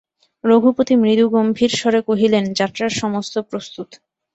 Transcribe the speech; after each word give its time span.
রঘুপতি 0.43 0.93
মৃদুগম্ভীর 1.01 1.71
স্বরে 1.79 1.99
কহিলেন, 2.07 2.43
যাত্রার 2.59 2.91
সমস্ত 3.01 3.35
প্রস্তুত। 3.49 3.89